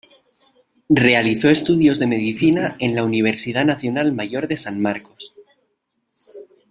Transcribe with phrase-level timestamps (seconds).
[0.95, 5.35] Realizó estudios de Medicina en la Universidad Nacional Mayor de San Marcos.